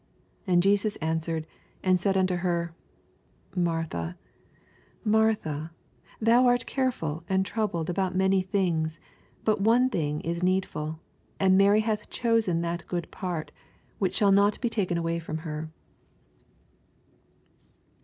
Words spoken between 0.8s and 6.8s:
answered, and said nnto her, Martha, Martha, thoa art